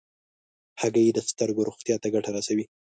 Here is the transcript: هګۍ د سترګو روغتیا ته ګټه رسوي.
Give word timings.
هګۍ 0.81 1.07
د 1.13 1.19
سترګو 1.29 1.67
روغتیا 1.69 1.95
ته 2.03 2.07
ګټه 2.13 2.29
رسوي. 2.37 2.65